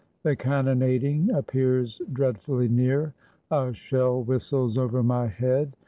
The 0.23 0.35
cannonading 0.35 1.29
appears 1.29 2.01
dreadfully 2.11 2.67
near. 2.67 3.13
A 3.51 3.71
shell 3.71 4.23
whistles 4.23 4.75
over 4.75 5.03
my 5.03 5.27
head. 5.27 5.75